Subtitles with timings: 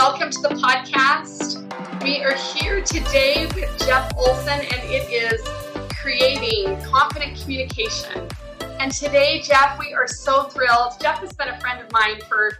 [0.00, 1.60] welcome to the podcast.
[2.02, 5.46] We are here today with Jeff Olsen, and it is
[5.90, 8.26] creating confident communication.
[8.78, 10.94] And today, Jeff, we are so thrilled.
[11.02, 12.52] Jeff has been a friend of mine for,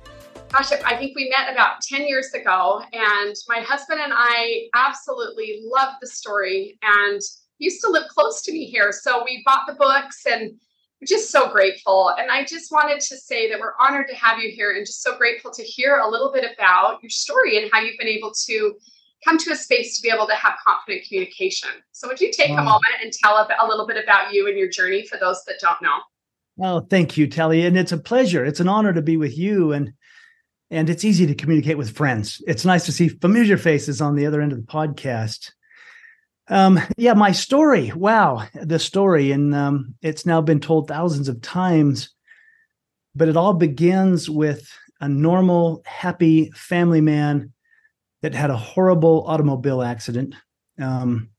[0.53, 2.82] gosh, I think we met about 10 years ago.
[2.93, 7.22] And my husband and I absolutely love the story and
[7.59, 8.93] used to live close to me here.
[8.93, 10.61] So we bought the books and
[11.07, 12.14] just so grateful.
[12.18, 15.03] And I just wanted to say that we're honored to have you here and just
[15.03, 18.32] so grateful to hear a little bit about your story and how you've been able
[18.46, 18.75] to
[19.25, 21.71] come to a space to be able to have confident communication.
[21.93, 22.61] So, would you take wow.
[22.61, 25.43] a moment and tell a, a little bit about you and your journey for those
[25.45, 25.99] that don't know?
[26.63, 27.64] Oh, thank you, Telly.
[27.64, 28.45] And it's a pleasure.
[28.45, 29.73] It's an honor to be with you.
[29.73, 29.93] And
[30.71, 32.41] and it's easy to communicate with friends.
[32.47, 35.51] It's nice to see familiar faces on the other end of the podcast.
[36.50, 37.92] Um, yeah, my story.
[37.92, 42.11] Wow, the story, and um, it's now been told thousands of times.
[43.14, 44.69] But it all begins with
[45.01, 47.53] a normal, happy family man
[48.23, 50.34] that had a horrible automobile accident.
[50.81, 51.31] Um,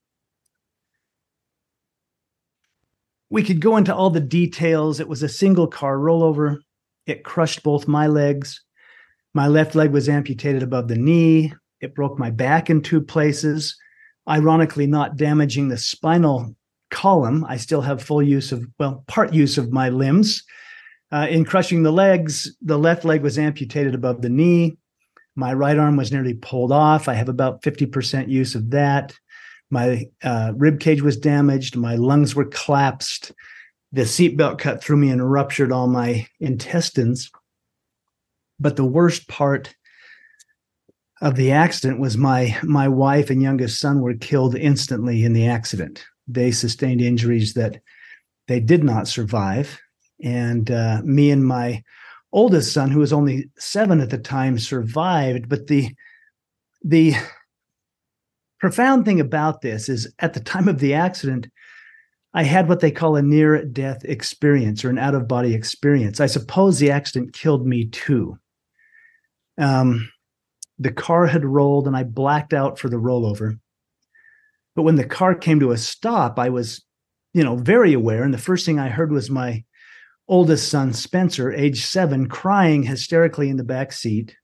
[3.30, 5.00] we could go into all the details.
[5.00, 6.58] It was a single car rollover.
[7.06, 8.64] It crushed both my legs.
[9.34, 11.54] My left leg was amputated above the knee.
[11.82, 13.76] It broke my back in two places
[14.28, 16.56] ironically not damaging the spinal
[16.90, 17.46] column.
[17.46, 20.44] I still have full use of, well, part use of my limbs.
[21.12, 24.78] Uh, in crushing the legs, the left leg was amputated above the knee.
[25.36, 27.08] My right arm was nearly pulled off.
[27.08, 29.14] I have about 50% use of that.
[29.70, 31.76] My uh, rib cage was damaged.
[31.76, 33.32] My lungs were collapsed.
[33.94, 37.32] The seatbelt cut through me and ruptured all my intestines.
[38.60, 39.74] But the worst part
[41.22, 45.48] of the accident was my my wife and youngest son were killed instantly in the
[45.48, 46.04] accident.
[46.28, 47.82] They sustained injuries that
[48.48, 49.80] they did not survive,
[50.24, 51.84] and uh, me and my
[52.32, 55.48] oldest son, who was only seven at the time, survived.
[55.48, 55.96] But the
[56.84, 57.14] the
[58.60, 61.48] profound thing about this is, at the time of the accident,
[62.34, 66.20] I had what they call a near death experience or an out of body experience.
[66.20, 68.40] I suppose the accident killed me too.
[69.60, 70.11] Um,
[70.82, 73.60] the car had rolled and I blacked out for the rollover.
[74.76, 76.84] But when the car came to a stop, I was,
[77.34, 78.24] you know, very aware.
[78.24, 79.64] And the first thing I heard was my
[80.28, 84.36] oldest son, Spencer, age seven, crying hysterically in the back seat.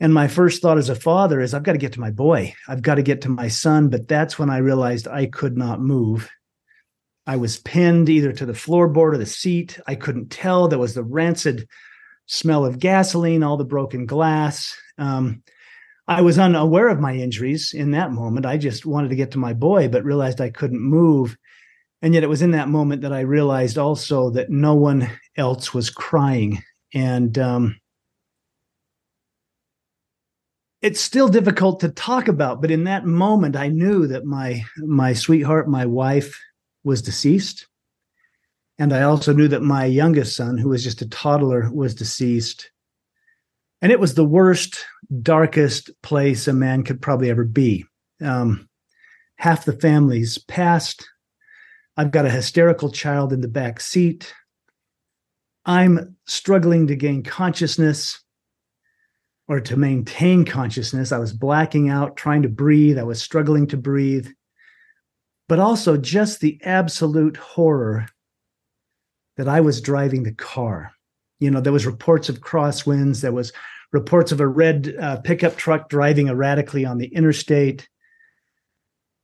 [0.00, 2.54] And my first thought as a father is, I've got to get to my boy.
[2.68, 3.88] I've got to get to my son.
[3.88, 6.30] But that's when I realized I could not move.
[7.26, 9.78] I was pinned either to the floorboard or the seat.
[9.86, 10.68] I couldn't tell.
[10.68, 11.68] There was the rancid
[12.26, 14.74] smell of gasoline, all the broken glass.
[14.98, 15.42] Um,
[16.06, 18.46] I was unaware of my injuries in that moment.
[18.46, 21.36] I just wanted to get to my boy, but realized I couldn't move.
[22.00, 25.74] And yet it was in that moment that I realized also that no one else
[25.74, 26.62] was crying.
[26.94, 27.80] And um,
[30.80, 35.12] it's still difficult to talk about, but in that moment, I knew that my my
[35.12, 36.40] sweetheart, my wife,
[36.84, 37.66] was deceased.
[38.78, 42.70] And I also knew that my youngest son, who was just a toddler, was deceased.
[43.80, 44.84] And it was the worst,
[45.22, 47.84] darkest place a man could probably ever be.
[48.20, 48.68] Um,
[49.36, 51.08] half the family's passed.
[51.96, 54.34] I've got a hysterical child in the back seat.
[55.64, 58.22] I'm struggling to gain consciousness
[59.48, 61.12] or to maintain consciousness.
[61.12, 62.98] I was blacking out, trying to breathe.
[62.98, 64.28] I was struggling to breathe.
[65.48, 68.06] But also just the absolute horror
[69.36, 70.92] that I was driving the car.
[71.40, 73.20] You know, there was reports of crosswinds.
[73.20, 73.52] There was
[73.92, 77.88] reports of a red uh, pickup truck driving erratically on the interstate.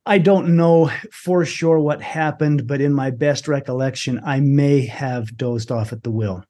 [0.05, 5.35] I don't know for sure what happened, but in my best recollection, I may have
[5.35, 6.43] dozed off at the wheel.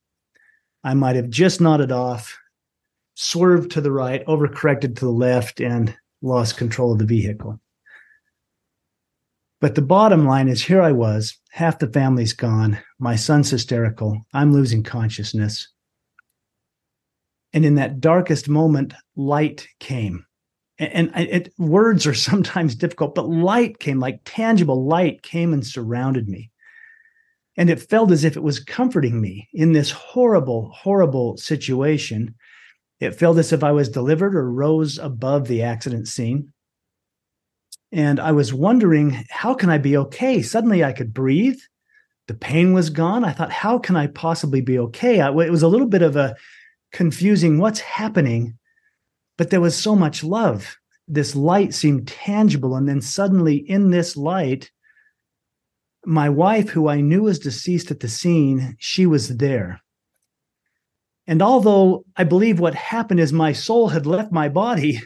[0.84, 2.38] I might have just nodded off,
[3.16, 7.60] swerved to the right, overcorrected to the left, and lost control of the vehicle.
[9.62, 12.78] But the bottom line is here I was, half the family's gone.
[13.00, 14.26] My son's hysterical.
[14.34, 15.70] I'm losing consciousness.
[17.54, 20.26] And in that darkest moment, light came.
[20.78, 26.28] And, it, words are sometimes difficult, but light came, like tangible light came and surrounded
[26.28, 26.52] me.
[27.56, 32.36] And it felt as if it was comforting me in this horrible, horrible situation.
[33.00, 36.52] It felt as if I was delivered or rose above the accident scene
[37.96, 40.42] and I was wondering, how can I be okay?
[40.42, 41.60] Suddenly I could breathe.
[42.28, 43.24] The pain was gone.
[43.24, 45.22] I thought, how can I possibly be okay?
[45.22, 46.36] I, it was a little bit of a
[46.92, 48.58] confusing what's happening,
[49.38, 50.76] but there was so much love.
[51.08, 52.76] This light seemed tangible.
[52.76, 54.72] And then suddenly, in this light,
[56.06, 59.80] my wife, who I knew was deceased at the scene, she was there.
[61.28, 65.00] And although I believe what happened is my soul had left my body,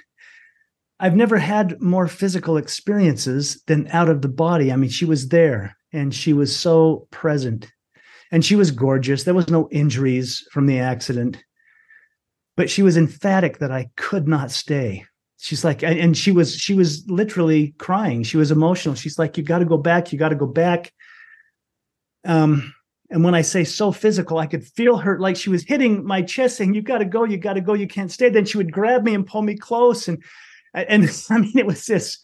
[0.99, 4.71] I've never had more physical experiences than out of the body.
[4.71, 7.71] I mean, she was there and she was so present
[8.31, 9.23] and she was gorgeous.
[9.23, 11.41] There was no injuries from the accident,
[12.57, 15.05] but she was emphatic that I could not stay.
[15.37, 18.23] She's like, and she was, she was literally crying.
[18.23, 18.95] She was emotional.
[18.95, 20.11] She's like, you got to go back.
[20.11, 20.91] You got to go back.
[22.25, 22.73] Um,
[23.09, 26.21] and when I say so physical, I could feel her like she was hitting my
[26.21, 28.57] chest, saying, "You got to go, you got to go, you can't stay." Then she
[28.57, 30.21] would grab me and pull me close, and
[30.73, 32.19] and I mean, it was this.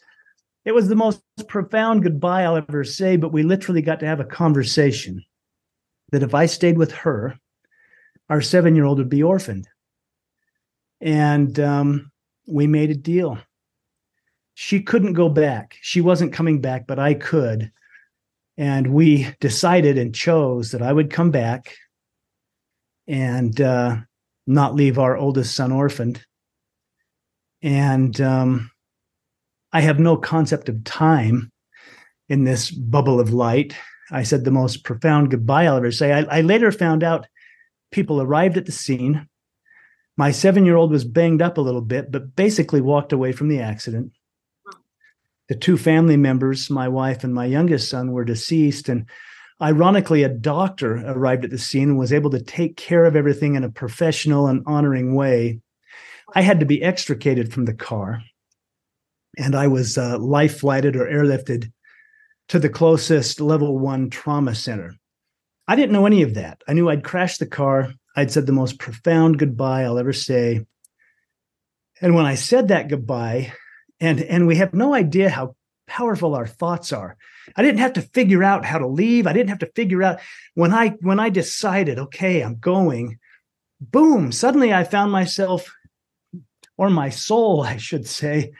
[0.64, 3.16] It was the most profound goodbye I'll ever say.
[3.16, 5.24] But we literally got to have a conversation
[6.12, 7.38] that if I stayed with her,
[8.28, 9.68] our seven-year-old would be orphaned,
[11.00, 12.10] and um,
[12.46, 13.38] we made a deal.
[14.54, 15.76] She couldn't go back.
[15.82, 17.70] She wasn't coming back, but I could
[18.58, 21.76] and we decided and chose that I would come back
[23.06, 23.96] and uh,
[24.46, 26.24] not leave our oldest son orphaned.
[27.66, 28.70] And um,
[29.72, 31.50] I have no concept of time
[32.28, 33.76] in this bubble of light.
[34.10, 36.12] I said the most profound goodbye I'll ever say.
[36.12, 37.26] I, I later found out
[37.90, 39.28] people arrived at the scene.
[40.16, 43.48] My seven year old was banged up a little bit, but basically walked away from
[43.48, 44.12] the accident
[45.48, 48.88] the two family members, my wife and my youngest son, were deceased.
[48.88, 49.06] And
[49.60, 53.54] ironically, a doctor arrived at the scene and was able to take care of everything
[53.54, 55.60] in a professional and honoring way.
[56.34, 58.22] I had to be extricated from the car,
[59.38, 61.70] and I was uh, life flighted or airlifted
[62.48, 64.94] to the closest level one trauma center.
[65.68, 66.62] I didn't know any of that.
[66.68, 67.92] I knew I'd crashed the car.
[68.16, 70.64] I'd said the most profound goodbye I'll ever say.
[72.00, 73.52] And when I said that goodbye,
[74.00, 75.54] and and we have no idea how
[75.86, 77.16] powerful our thoughts are
[77.56, 80.18] i didn't have to figure out how to leave i didn't have to figure out
[80.54, 83.18] when i when i decided okay i'm going
[83.80, 85.72] boom suddenly i found myself
[86.76, 88.52] or my soul i should say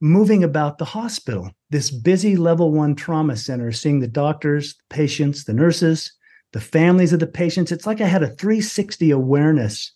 [0.00, 5.44] moving about the hospital this busy level 1 trauma center seeing the doctors the patients
[5.44, 6.12] the nurses
[6.52, 9.92] the families of the patients it's like i had a 360 awareness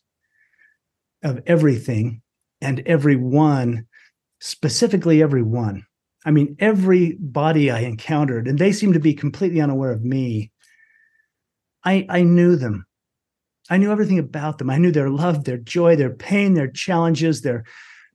[1.22, 2.22] of everything
[2.60, 3.86] and everyone
[4.40, 5.86] specifically everyone.
[6.24, 10.50] I mean, every body I encountered, and they seemed to be completely unaware of me.
[11.84, 12.86] I, I knew them.
[13.70, 14.68] I knew everything about them.
[14.68, 17.64] I knew their love, their joy, their pain, their challenges, their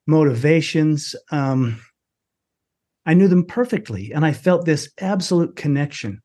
[0.05, 1.15] motivations.
[1.31, 1.81] Um,
[3.05, 6.21] I knew them perfectly, and I felt this absolute connection.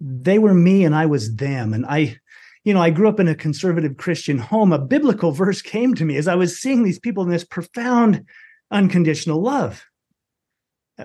[0.00, 1.74] They were me, and I was them.
[1.74, 2.16] And I,
[2.62, 4.72] you know, I grew up in a conservative Christian home.
[4.72, 8.24] A biblical verse came to me as I was seeing these people in this profound
[8.70, 9.84] unconditional love.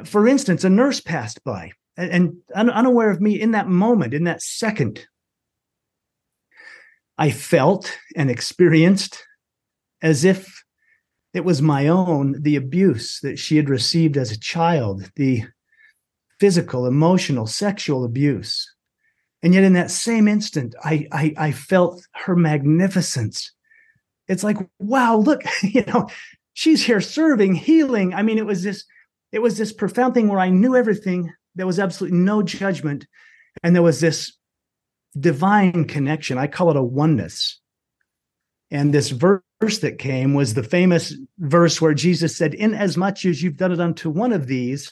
[0.03, 4.41] For instance, a nurse passed by and, unaware of me in that moment, in that
[4.43, 5.05] second.
[7.19, 9.21] I felt and experienced
[10.01, 10.63] as if
[11.33, 15.43] it was my own, the abuse that she had received as a child, the
[16.39, 18.73] physical, emotional, sexual abuse.
[19.43, 23.51] And yet, in that same instant, I, I, I felt her magnificence.
[24.29, 26.07] It's like, wow, look, you know,
[26.53, 28.13] she's here serving, healing.
[28.13, 28.85] I mean, it was this,
[29.33, 31.33] it was this profound thing where I knew everything.
[31.55, 33.05] There was absolutely no judgment.
[33.61, 34.38] And there was this
[35.19, 36.37] divine connection.
[36.37, 37.59] I call it a oneness.
[38.71, 39.41] And this verse
[39.81, 43.71] that came was the famous verse where Jesus said, In as much as you've done
[43.71, 44.91] it unto one of these,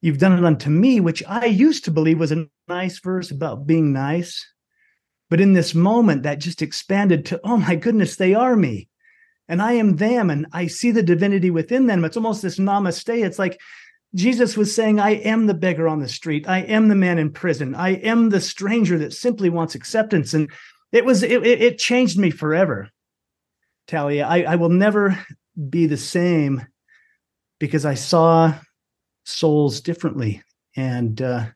[0.00, 3.66] you've done it unto me, which I used to believe was a nice verse about
[3.66, 4.46] being nice.
[5.30, 8.88] But in this moment, that just expanded to, oh my goodness, they are me
[9.48, 12.04] and I am them and I see the divinity within them.
[12.04, 13.24] It's almost this namaste.
[13.24, 13.60] It's like
[14.14, 16.48] Jesus was saying, I am the beggar on the street.
[16.48, 17.74] I am the man in prison.
[17.74, 20.34] I am the stranger that simply wants acceptance.
[20.34, 20.50] And
[20.92, 22.90] it was, it, it changed me forever.
[23.88, 25.18] Talia, I, I will never
[25.68, 26.64] be the same
[27.58, 28.54] because I saw
[29.24, 30.42] souls differently
[30.76, 31.46] and uh,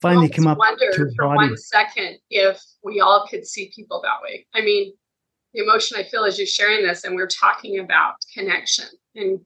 [0.00, 1.36] finally come up to for body.
[1.36, 4.46] one second if we all could see people that way.
[4.54, 4.92] I mean,
[5.52, 9.40] the emotion I feel as you're sharing this and we're talking about connection and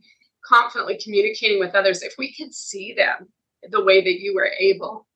[0.49, 3.29] confidently communicating with others, if we could see them
[3.71, 5.07] the way that you were able,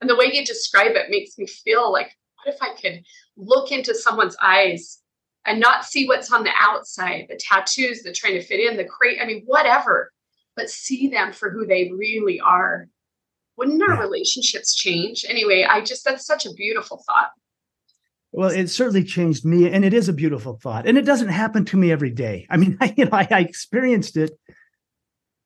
[0.00, 2.12] and the way you describe it makes me feel like,
[2.44, 3.02] what if I could
[3.36, 5.00] look into someone's eyes
[5.46, 8.84] and not see what's on the outside, the tattoos, the trying to fit in, the
[8.84, 10.12] crate, I mean, whatever,
[10.54, 12.88] but see them for who they really are.
[13.56, 14.00] Wouldn't our yeah.
[14.00, 15.24] relationships change?
[15.28, 17.30] Anyway, I just, that's such a beautiful thought.
[18.32, 20.86] Well, it certainly changed me, and it is a beautiful thought.
[20.86, 22.46] And it doesn't happen to me every day.
[22.50, 24.38] I mean, I, you know, I, I experienced it,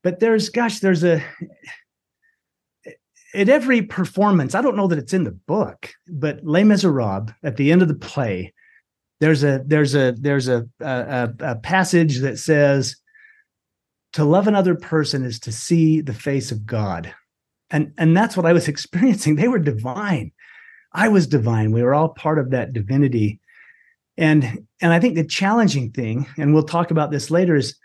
[0.03, 1.23] but there's, gosh, there's a
[3.35, 4.55] at every performance.
[4.55, 7.89] I don't know that it's in the book, but Les Miserables at the end of
[7.89, 8.53] the play,
[9.21, 12.97] there's a there's a there's a, a a passage that says
[14.15, 17.15] to love another person is to see the face of God.
[17.71, 19.37] And and that's what I was experiencing.
[19.37, 20.33] They were divine.
[20.93, 21.73] I was divine.
[21.73, 23.41] We were all part of that divinity.
[24.17, 27.77] And and I think the challenging thing, and we'll talk about this later, is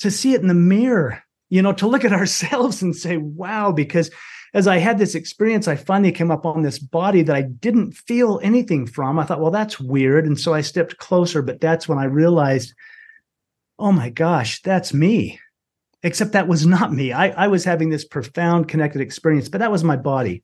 [0.00, 1.22] to see it in the mirror,
[1.52, 4.10] you know, to look at ourselves and say, wow, because
[4.54, 7.92] as I had this experience, I finally came up on this body that I didn't
[7.92, 9.18] feel anything from.
[9.18, 10.24] I thought, well, that's weird.
[10.26, 12.72] And so I stepped closer, but that's when I realized,
[13.78, 15.40] oh my gosh, that's me.
[16.02, 17.12] Except that was not me.
[17.12, 20.42] I, I was having this profound connected experience, but that was my body.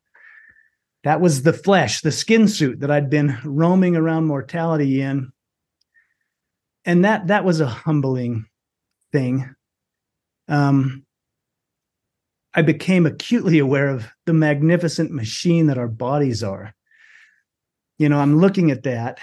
[1.05, 5.33] That was the flesh, the skin suit that I'd been roaming around mortality in.
[6.85, 8.47] And that that was a humbling
[9.11, 9.55] thing.
[10.49, 11.05] Um,
[12.55, 16.75] I became acutely aware of the magnificent machine that our bodies are.
[17.99, 19.21] You know, I'm looking at that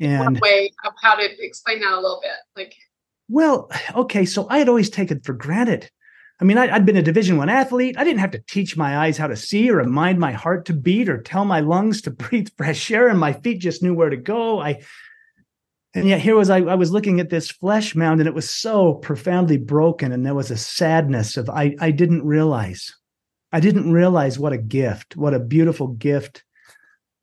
[0.00, 2.32] and One way of how to explain that a little bit.
[2.56, 2.74] Like
[3.28, 5.90] well, okay, so I had always taken for granted.
[6.40, 7.96] I mean, I, had been a Division One athlete.
[7.96, 10.72] I didn't have to teach my eyes how to see, or remind my heart to
[10.72, 14.10] beat, or tell my lungs to breathe fresh air, and my feet just knew where
[14.10, 14.60] to go.
[14.60, 14.82] I,
[15.94, 16.58] and yet here was I.
[16.58, 20.34] I was looking at this flesh mound, and it was so profoundly broken, and there
[20.34, 21.76] was a sadness of I.
[21.80, 22.94] I didn't realize,
[23.52, 26.42] I didn't realize what a gift, what a beautiful gift,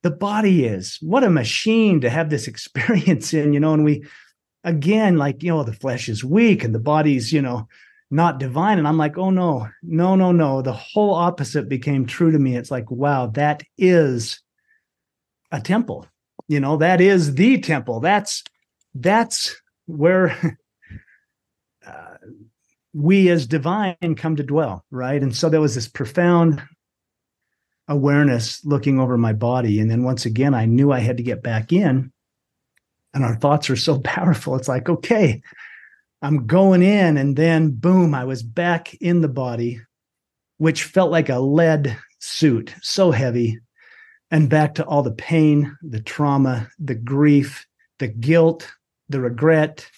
[0.03, 0.97] the body is.
[1.01, 3.73] What a machine to have this experience in, you know.
[3.73, 4.05] And we
[4.63, 7.67] again, like, you know, the flesh is weak and the body's, you know,
[8.09, 8.77] not divine.
[8.77, 10.61] And I'm like, oh no, no, no, no.
[10.61, 12.55] The whole opposite became true to me.
[12.55, 14.41] It's like, wow, that is
[15.51, 16.07] a temple.
[16.47, 18.01] You know, that is the temple.
[18.01, 18.43] That's
[18.95, 19.55] that's
[19.85, 20.57] where
[21.85, 22.15] uh,
[22.93, 25.21] we as divine come to dwell, right?
[25.21, 26.61] And so there was this profound
[27.87, 29.79] awareness looking over my body.
[29.79, 32.11] And then once again, I knew I had to get back in
[33.13, 34.55] and our thoughts are so powerful.
[34.55, 35.41] It's like, okay,
[36.21, 37.17] I'm going in.
[37.17, 39.81] And then boom, I was back in the body,
[40.57, 43.59] which felt like a lead suit, so heavy.
[44.29, 47.65] And back to all the pain, the trauma, the grief,
[47.99, 48.71] the guilt,
[49.11, 49.89] the regret.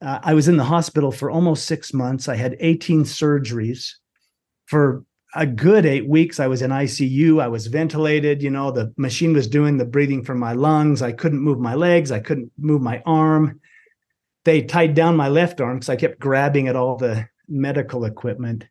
[0.00, 2.28] Uh, I was in the hospital for almost six months.
[2.28, 3.92] I had 18 surgeries.
[4.66, 5.04] For
[5.34, 9.32] a good eight weeks i was in icu i was ventilated you know the machine
[9.32, 12.82] was doing the breathing from my lungs i couldn't move my legs i couldn't move
[12.82, 13.60] my arm
[14.44, 18.66] they tied down my left arm because i kept grabbing at all the medical equipment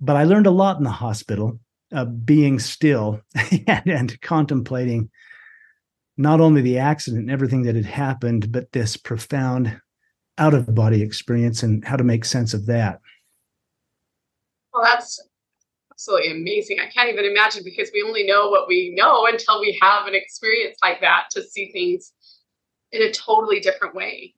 [0.00, 1.58] but i learned a lot in the hospital
[1.92, 3.20] uh, being still
[3.66, 5.10] and, and contemplating
[6.22, 9.80] not only the accident and everything that had happened but this profound
[10.38, 13.00] out of body experience and how to make sense of that
[14.72, 15.20] well that's
[16.02, 16.78] absolutely amazing.
[16.80, 20.14] I can't even imagine because we only know what we know until we have an
[20.14, 22.12] experience like that to see things
[22.90, 24.34] in a totally different way.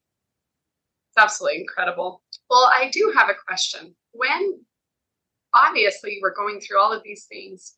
[1.08, 2.22] It's absolutely incredible.
[2.50, 3.94] Well, I do have a question.
[4.12, 4.60] When
[5.54, 7.74] obviously were going through all of these things,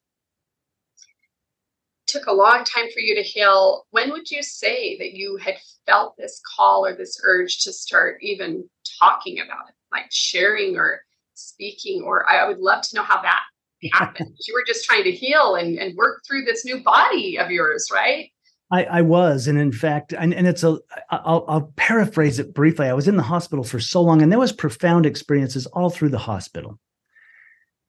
[2.07, 3.87] took a long time for you to heal.
[3.91, 8.19] When would you say that you had felt this call or this urge to start
[8.21, 8.69] even
[9.01, 11.03] talking about it, like sharing or
[11.35, 12.03] speaking?
[12.03, 13.43] Or I would love to know how that
[13.93, 14.35] happened.
[14.47, 17.89] you were just trying to heal and, and work through this new body of yours,
[17.93, 18.31] right?
[18.71, 20.79] I, I was, and in fact, and, and it's a.
[21.11, 22.89] I'll, I'll paraphrase it briefly.
[22.89, 26.09] I was in the hospital for so long, and there was profound experiences all through
[26.09, 26.81] the hospital.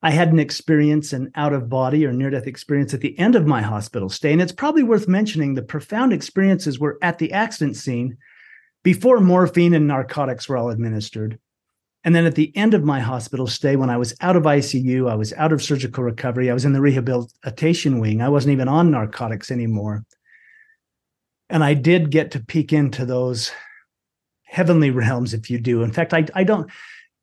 [0.03, 3.35] I had an experience, an out of body or near death experience at the end
[3.35, 7.33] of my hospital stay, and it's probably worth mentioning the profound experiences were at the
[7.33, 8.17] accident scene,
[8.83, 11.39] before morphine and narcotics were all administered.
[12.03, 15.09] And then at the end of my hospital stay, when I was out of ICU,
[15.09, 18.21] I was out of surgical recovery, I was in the rehabilitation wing.
[18.21, 20.05] I wasn't even on narcotics anymore.
[21.49, 23.51] And I did get to peek into those
[24.43, 25.83] heavenly realms, if you do.
[25.83, 26.71] In fact, I, I don't,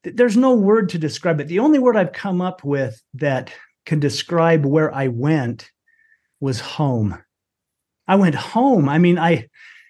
[0.04, 1.48] there's no word to describe it.
[1.48, 3.52] The only word I've come up with that
[3.86, 5.70] can describe where I went
[6.40, 7.22] was home.
[8.06, 8.88] I went home.
[8.88, 9.48] I mean, I,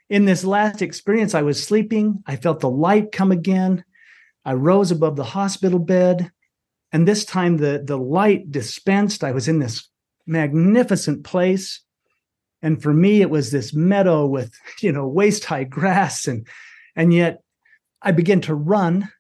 [0.08, 2.22] in this last experience, I was sleeping.
[2.26, 3.84] I felt the light come again.
[4.44, 6.30] I rose above the hospital bed,
[6.92, 9.24] and this time the, the light dispensed.
[9.24, 9.88] I was in this
[10.26, 11.80] magnificent place.
[12.62, 16.26] And for me, it was this meadow with, you know, waist high grass.
[16.26, 16.46] And,
[16.94, 17.42] and yet
[18.00, 19.10] I began to run.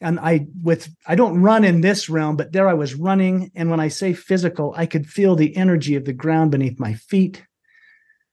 [0.00, 3.50] And I, with, I don't run in this realm, but there I was running.
[3.54, 6.94] And when I say physical, I could feel the energy of the ground beneath my
[6.94, 7.44] feet.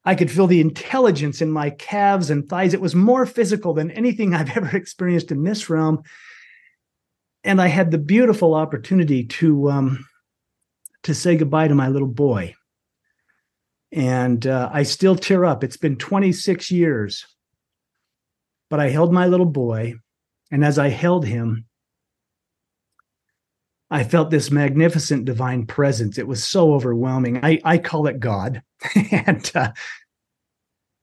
[0.04, 2.76] I could feel the intelligence in my calves and thighs.
[2.76, 6.04] It was more physical than anything I've ever experienced in this realm.
[7.44, 10.06] And I had the beautiful opportunity to um,
[11.04, 12.56] to say goodbye to my little boy.
[13.92, 15.64] And uh, I still tear up.
[15.64, 17.26] It's been 26 years.
[18.70, 19.96] But I held my little boy.
[20.52, 21.66] And as I held him,
[23.90, 26.18] I felt this magnificent divine presence.
[26.18, 27.40] It was so overwhelming.
[27.44, 28.62] I, I call it God.
[29.12, 29.72] and uh,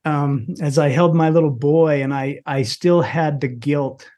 [0.04, 4.10] um, as I held my little boy and I, I still had the guilt,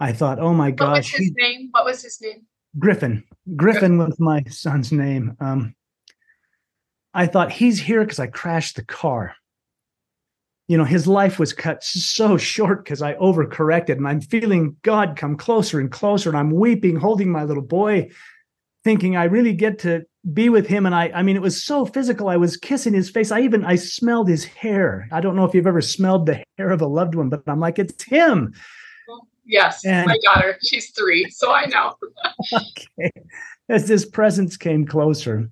[0.00, 1.12] I thought, oh my gosh.
[1.12, 1.68] What was his name?
[1.72, 2.46] What was his name?
[2.78, 3.24] Griffin.
[3.56, 5.36] Griffin was my son's name.
[5.40, 5.74] Um,
[7.14, 9.34] I thought he's here because I crashed the car.
[10.68, 15.16] You know, his life was cut so short because I overcorrected, and I'm feeling God
[15.16, 18.10] come closer and closer, and I'm weeping, holding my little boy,
[18.84, 20.86] thinking I really get to be with him.
[20.86, 22.28] And I, I mean, it was so physical.
[22.28, 23.30] I was kissing his face.
[23.30, 25.08] I even I smelled his hair.
[25.10, 27.60] I don't know if you've ever smelled the hair of a loved one, but I'm
[27.60, 28.54] like, it's him.
[29.48, 30.58] Yes, and, my daughter.
[30.62, 31.94] She's three, so I know.
[32.54, 33.10] okay.
[33.70, 35.50] As this presence came closer,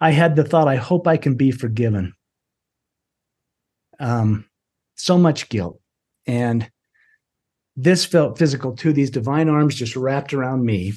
[0.00, 2.14] I had the thought, I hope I can be forgiven.
[4.04, 4.44] Um,
[4.96, 5.80] so much guilt.
[6.26, 6.70] And
[7.76, 8.92] this felt physical too.
[8.92, 10.92] These divine arms just wrapped around me.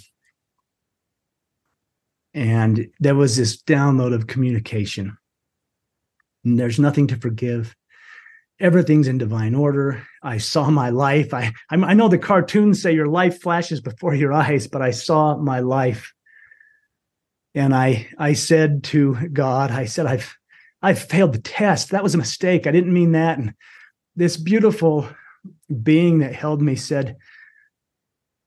[2.34, 5.18] And there was this download of communication.
[6.44, 7.76] And there's nothing to forgive
[8.60, 10.06] everything's in divine order.
[10.24, 11.34] I saw my life.
[11.34, 15.38] I I know the cartoons say your life flashes before your eyes, but I saw
[15.38, 16.14] my life.
[17.56, 20.37] And I I said to God, I said I've
[20.82, 21.92] I've failed the test.
[21.92, 22.68] That was a mistake.
[22.68, 23.38] I didn't mean that.
[23.38, 23.54] And
[24.16, 25.10] this beautiful
[25.82, 27.18] being that held me said,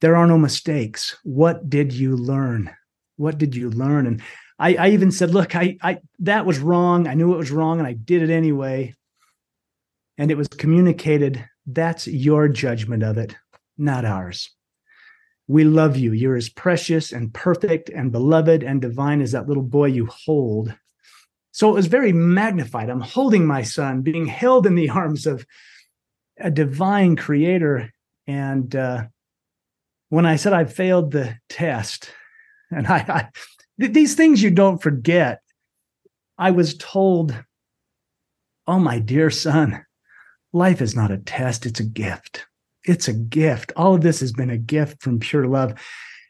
[0.01, 1.17] There are no mistakes.
[1.25, 2.71] What did you learn?
[3.17, 4.07] What did you learn?
[4.07, 4.23] And
[4.59, 7.07] I, I even said, Look, I, I that was wrong.
[7.07, 8.95] I knew it was wrong, and I did it anyway
[10.21, 13.35] and it was communicated that's your judgment of it,
[13.79, 14.51] not ours.
[15.49, 16.13] We love you.
[16.13, 20.75] You're as precious and perfect and beloved and divine as that little boy you hold.
[21.53, 22.89] So it was very magnified.
[22.89, 25.45] I'm holding my son, being held in the arms of
[26.39, 27.93] a divine creator.
[28.27, 29.05] And uh,
[30.09, 32.11] when I said I failed the test,
[32.71, 33.29] and I, I
[33.79, 35.41] these things you don't forget,
[36.39, 37.35] I was told,
[38.67, 39.85] Oh, my dear son,
[40.53, 42.47] life is not a test, it's a gift.
[42.85, 43.73] It's a gift.
[43.77, 45.75] All of this has been a gift from pure love.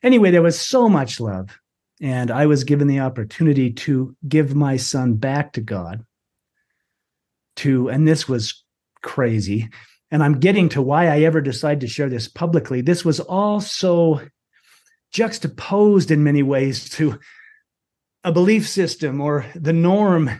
[0.02, 1.59] Anyway, there was so much love.
[2.00, 6.04] And I was given the opportunity to give my son back to God.
[7.56, 8.64] To, and this was
[9.02, 9.68] crazy.
[10.10, 12.80] And I'm getting to why I ever decided to share this publicly.
[12.80, 14.20] This was all so
[15.12, 17.18] juxtaposed in many ways to
[18.24, 20.30] a belief system or the norm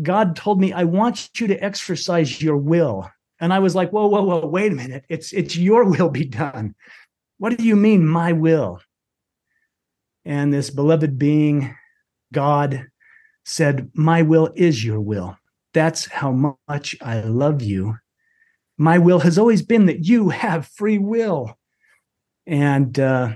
[0.00, 3.10] God told me, I want you to exercise your will.
[3.40, 5.04] And I was like, whoa, whoa, whoa, wait a minute.
[5.08, 6.74] It's it's your will be done.
[7.38, 8.80] What do you mean, my will?
[10.24, 11.74] And this beloved being,
[12.32, 12.86] God,
[13.44, 15.36] said, My will is your will.
[15.74, 17.96] That's how much I love you.
[18.78, 21.56] My will has always been that you have free will.
[22.46, 23.34] And uh,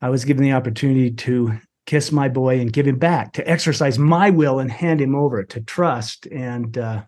[0.00, 3.98] I was given the opportunity to kiss my boy and give him back, to exercise
[3.98, 6.26] my will and hand him over, to trust.
[6.26, 7.04] And, uh,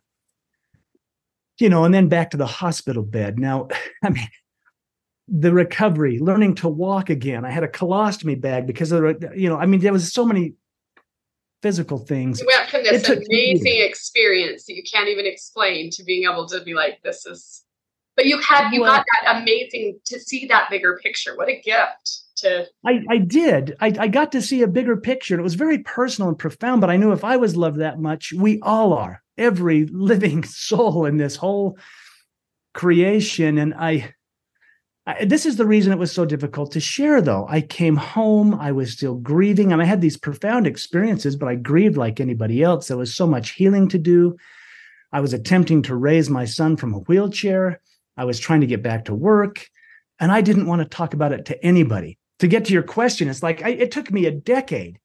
[1.59, 3.39] you know, and then back to the hospital bed.
[3.39, 3.69] Now,
[4.03, 4.29] I mean,
[5.31, 7.45] the recovery, learning to walk again.
[7.45, 10.25] I had a colostomy bag because of the, you know, I mean, there was so
[10.25, 10.55] many
[11.63, 12.41] physical things.
[12.41, 16.61] You went from this amazing experience that you can't even explain to being able to
[16.63, 17.63] be like, this is,
[18.17, 21.37] but you had, you well, got that amazing to see that bigger picture.
[21.37, 23.77] What a gift to I, I did.
[23.81, 25.39] I, I got to see a bigger picture.
[25.39, 28.33] It was very personal and profound, but I knew if I was loved that much,
[28.33, 29.23] we all are.
[29.39, 31.79] Every living soul in this whole
[32.75, 33.59] creation.
[33.59, 34.15] And I,
[35.19, 37.47] I this is the reason it was so difficult to share, though.
[37.49, 41.55] I came home, I was still grieving, and I had these profound experiences, but I
[41.55, 42.89] grieved like anybody else.
[42.89, 44.37] There was so much healing to do.
[45.13, 47.81] I was attempting to raise my son from a wheelchair.
[48.17, 49.69] I was trying to get back to work,
[50.19, 53.29] and I didn't want to talk about it to anybody to get to your question,
[53.29, 54.99] it's like I, it took me a decade.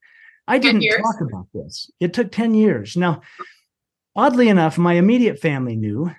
[0.47, 1.91] I didn't talk about this.
[1.99, 2.95] It took 10 years.
[2.95, 3.21] Now,
[4.15, 6.11] oddly enough, my immediate family knew,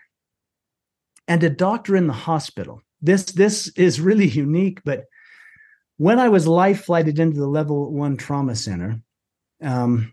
[1.27, 2.83] and a doctor in the hospital.
[3.03, 5.05] This this is really unique, but
[5.99, 9.01] when I was life flighted into the level one trauma center,
[9.63, 10.13] um,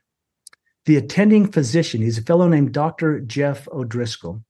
[0.86, 3.20] the attending physician, he's a fellow named Dr.
[3.22, 4.44] Jeff O'Driscoll.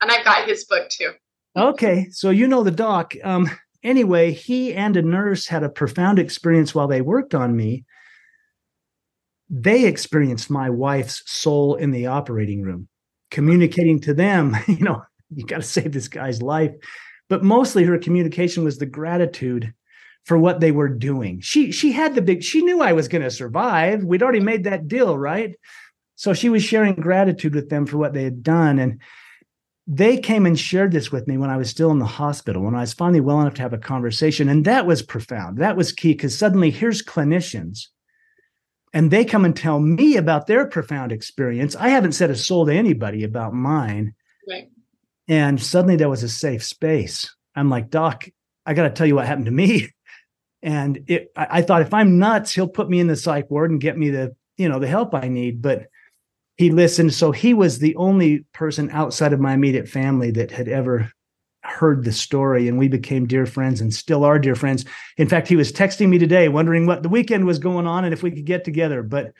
[0.00, 1.12] And I've got his book too.
[1.56, 3.14] Okay, so you know the doc.
[3.22, 3.50] Um,
[3.82, 7.84] anyway, he and a nurse had a profound experience while they worked on me.
[9.50, 12.88] They experienced my wife's soul in the operating room,
[13.30, 15.02] communicating to them, you know,
[15.34, 16.72] you got to save this guy's life.
[17.28, 19.72] But mostly her communication was the gratitude
[20.24, 21.40] for what they were doing.
[21.40, 24.04] She she had the big she knew I was going to survive.
[24.04, 25.54] We'd already made that deal, right?
[26.14, 29.00] So she was sharing gratitude with them for what they had done and
[29.88, 32.76] they came and shared this with me when I was still in the hospital, when
[32.76, 34.48] I was finally well enough to have a conversation.
[34.48, 35.58] And that was profound.
[35.58, 37.88] That was key because suddenly here's clinicians
[38.92, 41.74] and they come and tell me about their profound experience.
[41.76, 44.14] I haven't said a soul to anybody about mine.
[44.48, 44.68] Right.
[45.28, 47.34] And suddenly there was a safe space.
[47.54, 48.28] I'm like, Doc,
[48.66, 49.90] I got to tell you what happened to me.
[50.64, 53.72] And it, I, I thought if I'm nuts, he'll put me in the psych ward
[53.72, 55.60] and get me the, you know, the help I need.
[55.60, 55.88] But
[56.56, 57.14] he listened.
[57.14, 61.10] So he was the only person outside of my immediate family that had ever
[61.64, 62.68] heard the story.
[62.68, 64.84] And we became dear friends and still are dear friends.
[65.16, 68.12] In fact, he was texting me today, wondering what the weekend was going on and
[68.12, 69.02] if we could get together.
[69.02, 69.32] But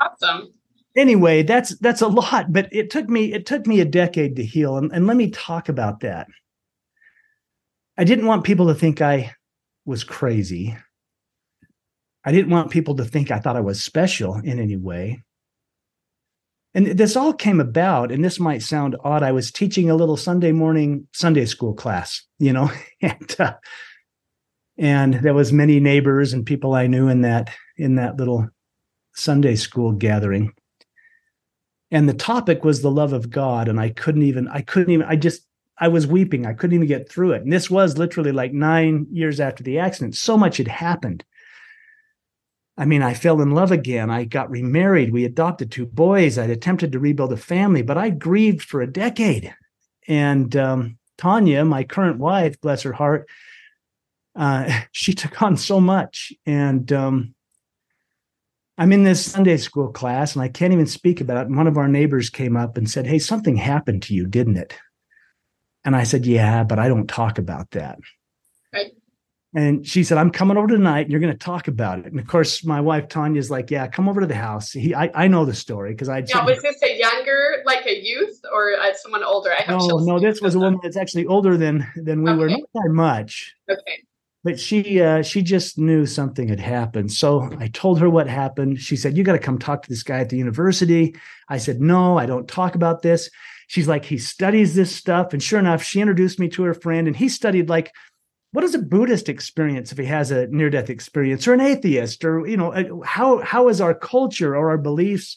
[0.00, 0.54] awesome.
[0.96, 4.44] Anyway, that's that's a lot, but it took me it took me a decade to
[4.44, 4.76] heal.
[4.76, 6.26] And, and let me talk about that.
[7.96, 9.34] I didn't want people to think I
[9.84, 10.76] was crazy.
[12.24, 15.22] I didn't want people to think I thought I was special in any way.
[16.74, 19.22] And this all came about, and this might sound odd.
[19.22, 22.70] I was teaching a little Sunday morning Sunday school class, you know,
[23.02, 23.54] and uh,
[24.76, 28.48] and there was many neighbors and people I knew in that in that little
[29.14, 30.52] Sunday school gathering.
[31.90, 35.06] And the topic was the love of God, and I couldn't even I couldn't even
[35.06, 35.42] I just
[35.78, 36.44] I was weeping.
[36.44, 37.42] I couldn't even get through it.
[37.42, 40.16] And this was literally like nine years after the accident.
[40.16, 41.24] So much had happened.
[42.76, 44.10] I mean, I fell in love again.
[44.10, 45.12] I got remarried.
[45.12, 46.38] We adopted two boys.
[46.38, 49.54] I'd attempted to rebuild a family, but I grieved for a decade.
[50.06, 53.28] And um, Tanya, my current wife, bless her heart,
[54.36, 56.32] uh, she took on so much.
[56.46, 57.34] And um,
[58.78, 61.48] I'm in this Sunday school class and I can't even speak about it.
[61.48, 64.56] And one of our neighbors came up and said, Hey, something happened to you, didn't
[64.56, 64.78] it?
[65.84, 67.98] And I said, Yeah, but I don't talk about that.
[68.72, 68.92] Right.
[69.54, 72.06] And she said, I'm coming over tonight and you're going to talk about it.
[72.06, 74.70] And of course, my wife Tanya's like, Yeah, come over to the house.
[74.70, 76.18] He, I, I know the story because I.
[76.18, 79.50] Yeah, was this a younger, like a youth, or uh, someone older?
[79.50, 80.20] I have no, no.
[80.20, 82.38] This was a woman that's actually older than than we okay.
[82.38, 83.54] were, not that much.
[83.68, 84.04] Okay.
[84.44, 87.12] But she uh, she just knew something had happened.
[87.12, 88.80] So I told her what happened.
[88.80, 91.16] She said, "You got to come talk to this guy at the university."
[91.48, 93.28] I said, "No, I don't talk about this."
[93.68, 95.32] she's like, he studies this stuff.
[95.32, 97.94] And sure enough, she introduced me to her friend, and he studied like,
[98.52, 102.24] what is a Buddhist experience if he has a near death experience, or an atheist,
[102.24, 105.36] or you know, uh, how how is our culture or our beliefs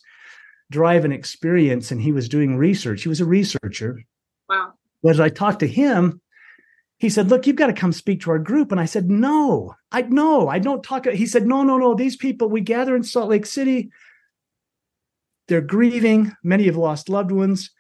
[0.72, 1.92] drive an experience?
[1.92, 3.04] And he was doing research.
[3.04, 4.02] He was a researcher.
[4.48, 4.74] Wow.
[5.04, 6.22] But as I talked to him,
[7.02, 9.76] he said, "Look, you've got to come speak to our group." And I said, "No,
[9.92, 11.96] I no, I don't talk." He said, "No, no, no.
[11.96, 13.92] These people we gather in Salt Lake City.
[15.48, 16.32] They're grieving.
[16.44, 17.72] Many have lost loved ones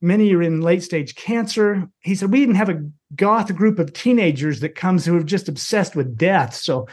[0.00, 1.88] many are in late stage cancer.
[2.00, 5.48] He said, We even have a goth group of teenagers that comes who are just
[5.48, 6.54] obsessed with death.
[6.54, 6.88] So,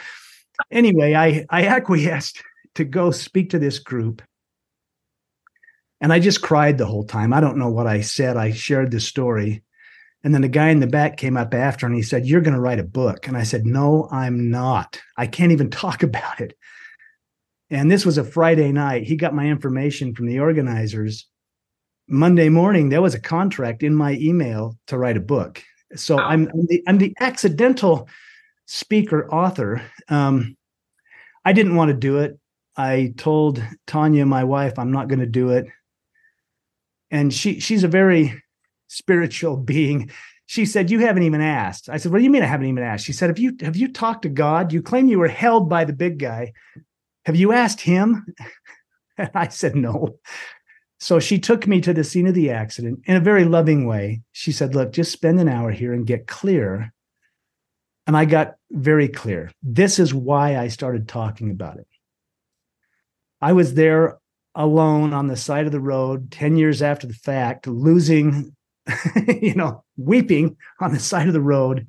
[0.72, 2.42] anyway, I, I acquiesced
[2.76, 4.22] to go speak to this group.
[6.00, 7.34] And I just cried the whole time.
[7.34, 8.38] I don't know what I said.
[8.38, 9.64] I shared the story.
[10.28, 12.54] And then the guy in the back came up after and he said, You're going
[12.54, 13.30] to write a book.
[13.30, 15.00] And I said, No, I'm not.
[15.16, 16.54] I can't even talk about it.
[17.70, 19.04] And this was a Friday night.
[19.04, 21.28] He got my information from the organizers
[22.10, 25.64] Monday morning, there was a contract in my email to write a book.
[25.96, 28.10] So I'm, I'm, the, I'm the accidental
[28.66, 29.82] speaker author.
[30.10, 30.58] Um,
[31.46, 32.38] I didn't want to do it.
[32.76, 35.68] I told Tanya, my wife, I'm not going to do it.
[37.12, 38.42] And she she's a very
[38.88, 40.12] spiritual being.
[40.46, 42.84] She said, "You haven't even asked." I said, "What do you mean I haven't even
[42.84, 44.72] asked?" She said, "Have you have you talked to God?
[44.72, 46.54] You claim you were held by the big guy.
[47.26, 48.26] Have you asked him?"
[49.20, 50.20] And I said, "No."
[51.00, 54.22] So she took me to the scene of the accident in a very loving way.
[54.32, 56.94] She said, Look, just spend an hour here and get clear.
[58.08, 59.52] And I got very clear.
[59.62, 61.88] This is why I started talking about it.
[63.42, 64.18] I was there
[64.56, 68.56] alone on the side of the road 10 years after the fact, losing,
[69.42, 71.88] you know, weeping on the side of the road,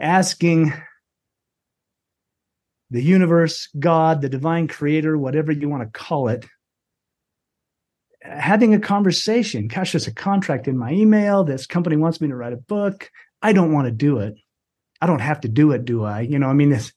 [0.00, 0.72] asking
[2.90, 6.46] the universe, God, the divine creator, whatever you want to call it,
[8.22, 9.68] having a conversation.
[9.68, 11.44] Gosh, there's a contract in my email.
[11.44, 13.10] This company wants me to write a book.
[13.42, 14.34] I don't want to do it.
[15.00, 16.20] I don't have to do it, do I?
[16.20, 16.92] You know, I mean, this.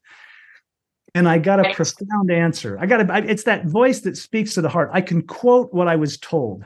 [1.16, 2.78] And I got a profound answer.
[2.80, 4.92] I got a, it's that voice that speaks to the heart.
[4.94, 6.64] I can quote what I was told.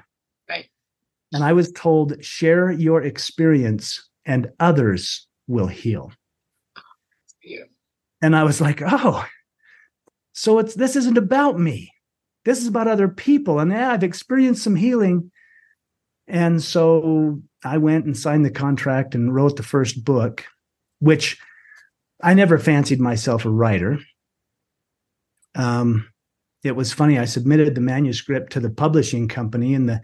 [1.33, 6.11] And I was told, share your experience and others will heal.
[7.43, 7.65] Yeah.
[8.21, 9.25] And I was like, oh,
[10.31, 11.91] so it's this isn't about me.
[12.45, 13.59] This is about other people.
[13.59, 15.31] And yeah, I've experienced some healing.
[16.27, 20.45] And so I went and signed the contract and wrote the first book,
[20.99, 21.39] which
[22.21, 23.99] I never fancied myself a writer.
[25.55, 26.09] Um,
[26.63, 27.19] it was funny.
[27.19, 30.01] I submitted the manuscript to the publishing company, and the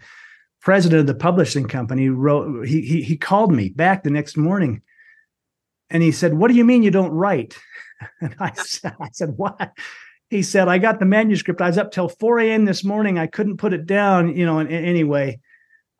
[0.60, 2.66] president of the publishing company wrote.
[2.66, 4.82] He he, he called me back the next morning,
[5.88, 7.58] and he said, "What do you mean you don't write?"
[8.22, 9.72] And I said, "I said what?"
[10.30, 11.60] He said, "I got the manuscript.
[11.60, 12.64] I was up till 4 a.m.
[12.64, 13.18] this morning.
[13.18, 14.34] I couldn't put it down.
[14.34, 14.58] You know.
[14.58, 15.38] And, and anyway,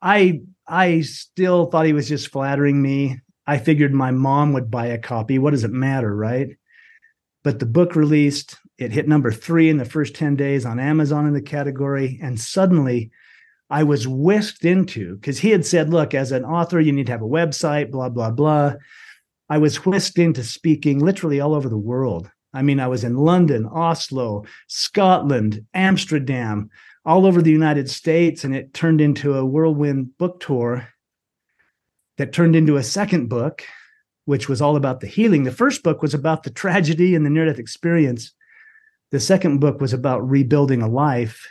[0.01, 3.21] I I still thought he was just flattering me.
[3.47, 5.39] I figured my mom would buy a copy.
[5.39, 6.51] What does it matter, right?
[7.43, 8.57] But the book released.
[8.79, 12.21] It hit number three in the first 10 days on Amazon in the category.
[12.23, 13.11] And suddenly
[13.71, 17.13] I was whisked into, because he had said, look, as an author, you need to
[17.13, 18.75] have a website, blah, blah, blah.
[19.49, 22.31] I was whisked into speaking literally all over the world.
[22.53, 26.69] I mean, I was in London, Oslo, Scotland, Amsterdam,
[27.05, 30.89] all over the United States, and it turned into a whirlwind book tour
[32.19, 33.65] that turned into a second book,
[34.25, 35.45] which was all about the healing.
[35.45, 38.33] The first book was about the tragedy and the near death experience.
[39.13, 41.47] The second book was about rebuilding a life.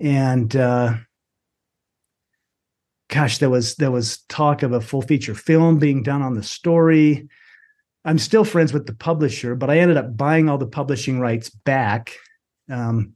[0.00, 0.94] And uh,
[3.08, 6.42] gosh, there was there was talk of a full feature film being done on the
[6.42, 7.28] story.
[8.04, 11.50] I'm still friends with the publisher, but I ended up buying all the publishing rights
[11.50, 12.14] back
[12.70, 13.14] um,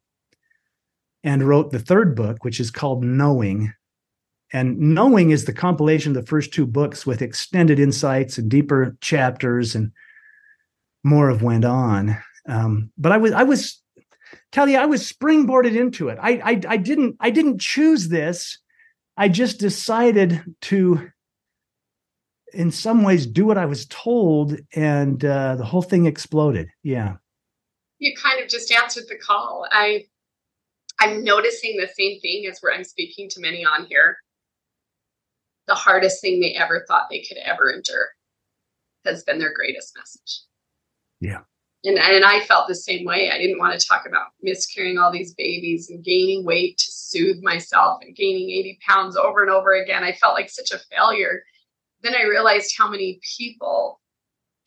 [1.22, 3.72] and wrote the third book, which is called Knowing.
[4.52, 8.96] And Knowing is the compilation of the first two books with extended insights and deeper
[9.00, 9.92] chapters, and
[11.04, 12.16] more have went on.
[12.48, 13.80] Um, but I was I was
[14.52, 16.18] tell you I was springboarded into it.
[16.20, 18.58] I, I I didn't I didn't choose this.
[19.16, 21.10] I just decided to
[22.52, 26.68] in some ways do what I was told, and uh, the whole thing exploded.
[26.82, 27.16] Yeah.
[27.98, 29.66] You kind of just answered the call.
[29.70, 30.06] I
[30.98, 34.18] I'm noticing the same thing as where I'm speaking to many on here.
[35.66, 38.08] The hardest thing they ever thought they could ever endure
[39.04, 40.42] has been their greatest message.
[41.20, 41.40] Yeah.
[41.84, 43.30] And, and I felt the same way.
[43.30, 47.42] I didn't want to talk about miscarrying all these babies and gaining weight to soothe
[47.42, 50.04] myself and gaining 80 pounds over and over again.
[50.04, 51.42] I felt like such a failure.
[52.02, 54.00] Then I realized how many people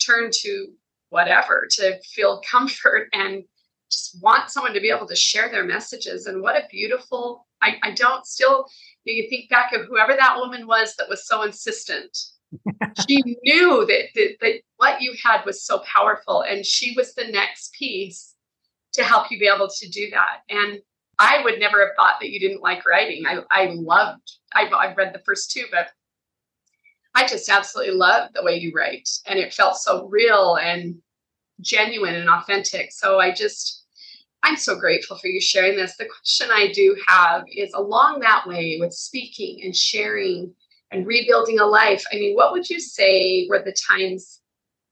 [0.03, 0.67] turn to
[1.09, 3.43] whatever to feel comfort and
[3.91, 6.25] just want someone to be able to share their messages.
[6.25, 8.65] And what a beautiful, I, I don't still,
[9.03, 12.17] you, know, you think back of whoever that woman was that was so insistent.
[13.07, 16.41] she knew that, that, that what you had was so powerful.
[16.41, 18.35] And she was the next piece
[18.93, 20.41] to help you be able to do that.
[20.49, 20.79] And
[21.19, 23.23] I would never have thought that you didn't like writing.
[23.25, 25.89] I, I loved, I, I've read the first two, but
[27.15, 29.09] I just absolutely loved the way you write.
[29.25, 30.95] And it felt so real and
[31.61, 32.91] genuine and authentic.
[32.91, 33.85] So I just,
[34.41, 35.95] I'm so grateful for you sharing this.
[35.95, 40.53] The question I do have is along that way with speaking and sharing
[40.93, 42.03] and rebuilding a life.
[42.11, 44.39] I mean, what would you say were the times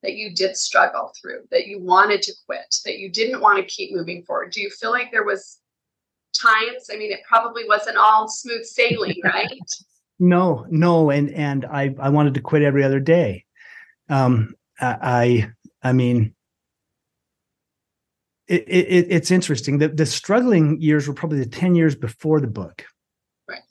[0.04, 3.74] that you did struggle through, that you wanted to quit, that you didn't want to
[3.74, 4.52] keep moving forward?
[4.52, 5.60] Do you feel like there was
[6.40, 6.90] times?
[6.92, 9.60] I mean, it probably wasn't all smooth sailing, right?
[10.20, 13.46] no, no, and and I I wanted to quit every other day.
[14.10, 15.52] Um, I
[15.84, 16.34] I mean,
[18.52, 19.78] it, it, it's interesting.
[19.78, 22.86] The, the struggling years were probably the 10 years before the book.
[23.48, 23.62] Right.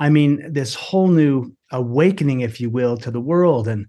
[0.00, 3.68] I mean, this whole new awakening, if you will, to the world.
[3.68, 3.86] And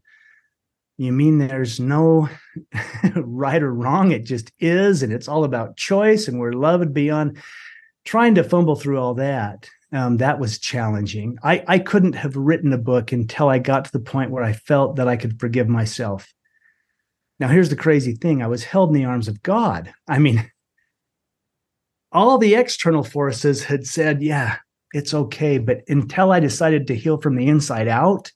[0.97, 2.29] you mean there's no
[3.15, 4.11] right or wrong?
[4.11, 5.03] It just is.
[5.03, 6.27] And it's all about choice.
[6.27, 7.37] And we're loved beyond
[8.05, 9.69] trying to fumble through all that.
[9.91, 11.37] Um, that was challenging.
[11.43, 14.53] I, I couldn't have written a book until I got to the point where I
[14.53, 16.33] felt that I could forgive myself.
[17.39, 19.93] Now, here's the crazy thing I was held in the arms of God.
[20.07, 20.51] I mean,
[22.11, 24.57] all the external forces had said, yeah,
[24.93, 25.57] it's okay.
[25.57, 28.31] But until I decided to heal from the inside out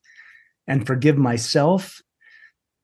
[0.68, 2.02] and forgive myself,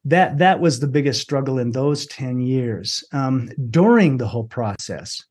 [0.08, 5.22] that that was the biggest struggle in those 10 years um, during the whole process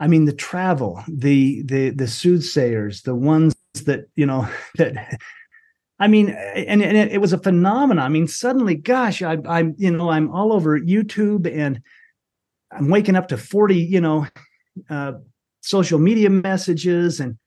[0.00, 3.54] i mean the travel the the the soothsayers the ones
[3.84, 5.18] that you know that
[6.02, 8.02] I mean, and, and it, it, was a phenomenon.
[8.02, 11.82] I mean, suddenly, gosh, I, I'm, you know, I'm all over YouTube and
[12.72, 14.26] I'm waking up to 40, you know,
[14.88, 15.12] uh,
[15.60, 17.38] social media messages and,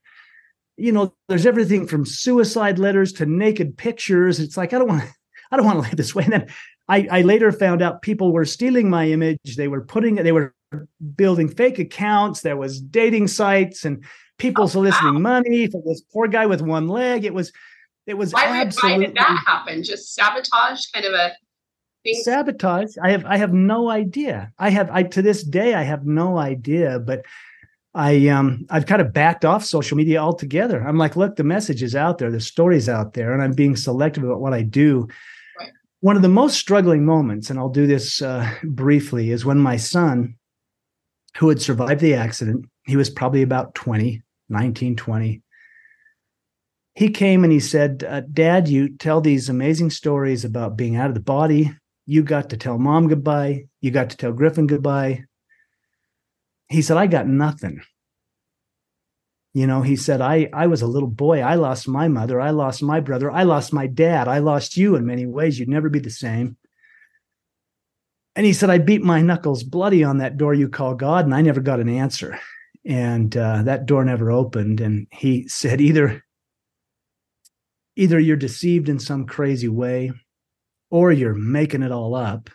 [0.77, 4.39] you know, there's everything from suicide letters to naked pictures.
[4.39, 5.03] It's like, I don't want,
[5.51, 6.23] I don't want to live this way.
[6.23, 6.47] And then
[6.87, 9.55] I, I later found out people were stealing my image.
[9.55, 10.53] They were putting, they were
[11.15, 12.41] building fake accounts.
[12.41, 14.03] There was dating sites and
[14.37, 15.19] people oh, soliciting wow.
[15.19, 17.23] money for this poor guy with one leg.
[17.23, 17.51] It was,
[18.05, 19.83] it was why, absolutely why did that happen?
[19.83, 21.31] Just sabotage, kind of a
[22.03, 22.21] thing.
[22.23, 22.95] Sabotage.
[23.01, 24.51] I have I have no idea.
[24.59, 27.25] I have I to this day I have no idea, but
[27.95, 30.81] I um I've kind of backed off social media altogether.
[30.81, 33.75] I'm like, look, the message is out there, the story's out there, and I'm being
[33.75, 35.07] selective about what I do.
[35.59, 35.71] Right.
[36.01, 39.77] One of the most struggling moments, and I'll do this uh, briefly, is when my
[39.77, 40.35] son,
[41.37, 45.41] who had survived the accident, he was probably about 20, 19, 20.
[46.95, 51.09] He came and he said, uh, Dad, you tell these amazing stories about being out
[51.09, 51.71] of the body.
[52.05, 53.65] You got to tell mom goodbye.
[53.81, 55.23] You got to tell Griffin goodbye.
[56.73, 57.81] He said, I got nothing.
[59.53, 61.41] You know, he said, I, I was a little boy.
[61.41, 62.41] I lost my mother.
[62.41, 63.29] I lost my brother.
[63.29, 64.27] I lost my dad.
[64.27, 65.59] I lost you in many ways.
[65.59, 66.57] You'd never be the same.
[68.35, 71.35] And he said, I beat my knuckles bloody on that door you call God, and
[71.35, 72.39] I never got an answer.
[72.83, 74.81] And uh, that door never opened.
[74.81, 76.25] And he said, either,
[77.95, 80.11] either you're deceived in some crazy way,
[80.89, 82.49] or you're making it all up.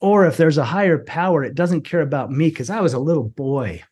[0.00, 2.98] Or if there's a higher power, it doesn't care about me because I was a
[2.98, 3.82] little boy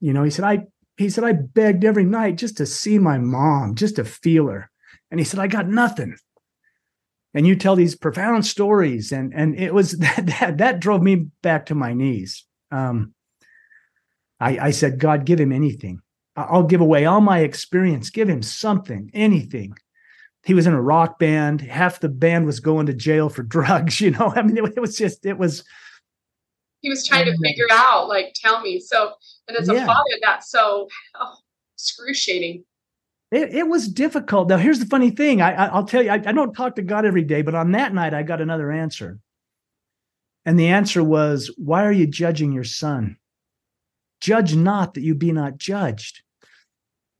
[0.00, 3.18] You know, he said, I he said, I begged every night just to see my
[3.18, 4.70] mom, just to feel her.
[5.10, 6.16] And he said, I got nothing.
[7.34, 9.12] And you tell these profound stories.
[9.12, 12.44] And and it was that that, that drove me back to my knees.
[12.70, 13.14] Um,
[14.38, 16.00] I, I said, God, give him anything.
[16.36, 18.10] I'll give away all my experience.
[18.10, 19.74] Give him something, anything.
[20.46, 21.60] He was in a rock band.
[21.60, 24.00] Half the band was going to jail for drugs.
[24.00, 25.64] You know, I mean, it, it was just, it was,
[26.82, 28.78] he was trying to figure out like tell me.
[28.78, 29.12] So
[29.48, 29.86] and as a yeah.
[29.86, 31.34] father that's so oh,
[31.74, 32.64] excruciating.
[33.32, 34.48] It, it, was difficult.
[34.48, 35.42] Now here's the funny thing.
[35.42, 37.72] I, I will tell you I, I don't talk to god every day but on
[37.72, 39.18] that night i got another answer.
[40.44, 43.16] And the answer was why are you judging your son?
[44.20, 46.22] Judge not that you be not judged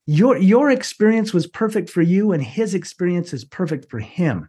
[0.06, 4.48] your your experience was perfect for you and his experience is perfect for him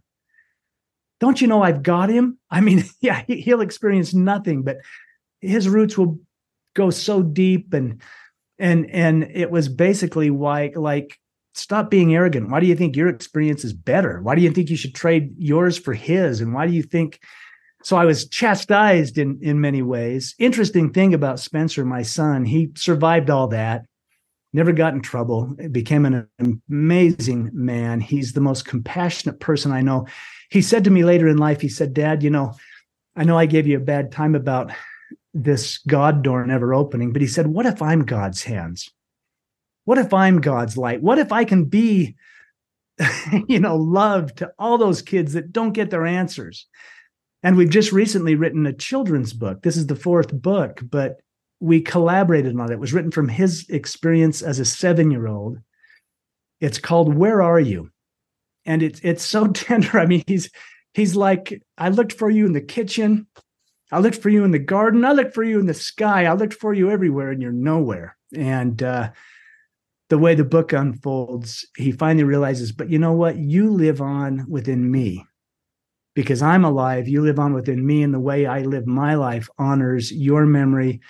[1.20, 2.38] don't you know I've got him?
[2.50, 4.78] I mean, yeah, he'll experience nothing, but
[5.40, 6.18] his roots will
[6.74, 8.00] go so deep and
[8.58, 11.18] and and it was basically why like
[11.54, 12.50] stop being arrogant.
[12.50, 14.20] Why do you think your experience is better?
[14.22, 16.40] Why do you think you should trade yours for his?
[16.40, 17.20] And why do you think
[17.84, 20.34] so I was chastised in in many ways.
[20.38, 23.84] Interesting thing about Spencer, my son, he survived all that.
[24.52, 25.54] Never got in trouble.
[25.70, 26.28] Became an
[26.68, 28.00] amazing man.
[28.00, 30.06] He's the most compassionate person I know
[30.50, 32.54] he said to me later in life, he said, Dad, you know,
[33.14, 34.72] I know I gave you a bad time about
[35.34, 38.90] this God door never opening, but he said, What if I'm God's hands?
[39.84, 41.02] What if I'm God's light?
[41.02, 42.16] What if I can be,
[43.48, 46.66] you know, love to all those kids that don't get their answers?
[47.42, 49.62] And we've just recently written a children's book.
[49.62, 51.20] This is the fourth book, but
[51.60, 52.74] we collaborated on it.
[52.74, 55.58] It was written from his experience as a seven year old.
[56.60, 57.90] It's called Where Are You?
[58.68, 59.98] and it's it's so tender.
[59.98, 60.48] I mean, he's
[60.94, 63.26] he's like, I looked for you in the kitchen,
[63.90, 66.34] I looked for you in the garden, I looked for you in the sky, I
[66.34, 68.16] looked for you everywhere, and you're nowhere.
[68.36, 69.10] And uh,
[70.10, 73.36] the way the book unfolds, he finally realizes, but you know what?
[73.36, 75.24] You live on within me.
[76.14, 79.48] Because I'm alive, you live on within me, and the way I live my life
[79.56, 81.00] honors your memory.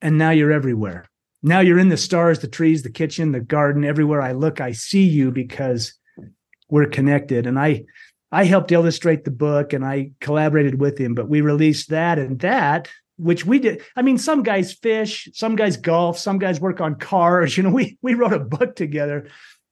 [0.00, 1.06] And now you're everywhere.
[1.42, 3.84] Now you're in the stars, the trees, the kitchen, the garden.
[3.84, 5.94] Everywhere I look, I see you because
[6.68, 7.46] we're connected.
[7.46, 7.84] And I
[8.30, 12.38] I helped illustrate the book and I collaborated with him, but we released that and
[12.40, 13.82] that, which we did.
[13.96, 17.56] I mean, some guys fish, some guys golf, some guys work on cars.
[17.56, 19.28] You know, we we wrote a book together.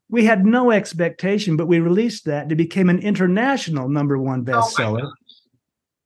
[0.09, 2.51] We had no expectation, but we released that.
[2.51, 5.03] It became an international number one bestseller.
[5.03, 5.13] Oh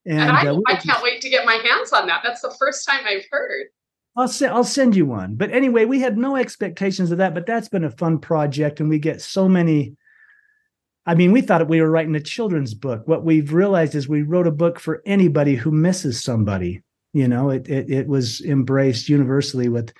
[0.06, 2.22] and, and I, uh, I can't wait to get my hands on that.
[2.24, 3.66] That's the first time I've heard.
[4.16, 5.36] I'll send I'll send you one.
[5.36, 8.88] But anyway, we had no expectations of that, but that's been a fun project, and
[8.88, 9.96] we get so many
[11.06, 13.02] I mean, we thought we were writing a children's book.
[13.06, 16.82] What we've realized is we wrote a book for anybody who misses somebody.
[17.12, 19.92] You know, it it, it was embraced universally with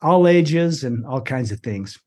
[0.00, 1.98] all ages and all kinds of things.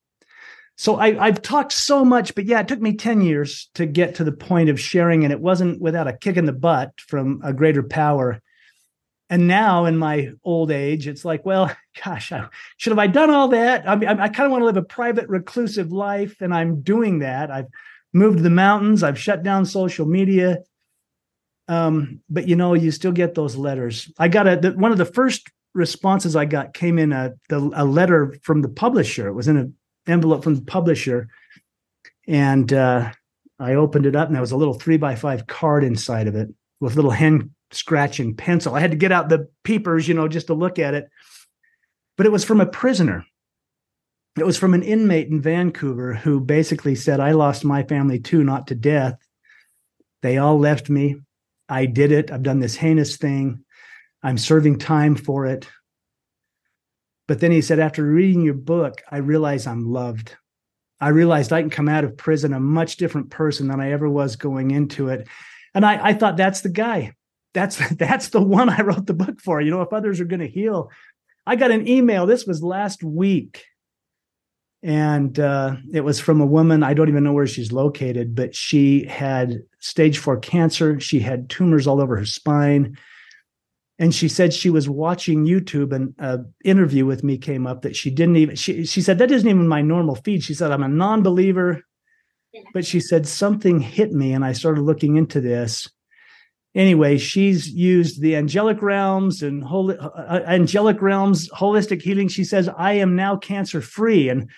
[0.78, 4.16] So I, I've talked so much, but yeah, it took me 10 years to get
[4.16, 7.42] to the point of sharing, and it wasn't without a kick in the butt from
[7.44, 8.42] a greater power.
[9.30, 11.72] And now in my old age, it's like, well,
[12.04, 13.88] gosh, I, should have I done all that?
[13.88, 16.82] I mean, I, I kind of want to live a private, reclusive life, and I'm
[16.82, 17.52] doing that.
[17.52, 17.68] I've
[18.12, 19.04] moved to the mountains.
[19.04, 20.60] I've shut down social media.
[21.68, 24.12] Um, but you know, you still get those letters.
[24.18, 27.72] I got a the, one of the first responses I got came in a the,
[27.76, 29.28] a letter from the publisher.
[29.28, 29.76] It was in an
[30.08, 31.28] envelope from the publisher,
[32.28, 33.12] and uh,
[33.60, 36.36] I opened it up, and there was a little three by five card inside of
[36.36, 36.50] it
[36.80, 38.76] with little hand scratching pencil.
[38.76, 41.10] I had to get out the peepers, you know, just to look at it.
[42.18, 43.26] But it was from a prisoner
[44.40, 48.44] it was from an inmate in Vancouver who basically said, I lost my family too,
[48.44, 49.18] not to death.
[50.22, 51.18] They all left me.
[51.68, 52.32] I did it.
[52.32, 53.64] I've done this heinous thing.
[54.24, 55.68] I'm serving time for it.
[57.28, 60.36] But then he said, after reading your book, I realize I'm loved.
[61.00, 64.10] I realized I can come out of prison a much different person than I ever
[64.10, 65.28] was going into it.
[65.74, 67.14] And I, I thought that's the guy.
[67.54, 69.62] That's that's the one I wrote the book for.
[69.62, 70.92] You know, if others are going to heal.
[71.46, 72.26] I got an email.
[72.26, 73.66] This was last week.
[74.82, 76.84] And uh, it was from a woman.
[76.84, 81.00] I don't even know where she's located, but she had stage four cancer.
[81.00, 82.98] She had tumors all over her spine
[84.00, 87.98] and she said she was watching YouTube and an interview with me came up that
[87.98, 90.42] she didn't even she she said that isn't even my normal feed.
[90.42, 91.84] She said I'm a non-believer,
[92.74, 95.90] but she said something hit me and I started looking into this.
[96.76, 102.28] Anyway, she's used the angelic realms and holy, uh, uh, angelic realms holistic healing.
[102.28, 104.50] She says I am now cancer free and